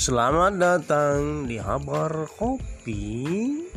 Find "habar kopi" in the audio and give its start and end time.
1.60-3.68